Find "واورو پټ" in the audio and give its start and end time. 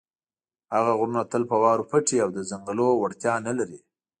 1.61-2.05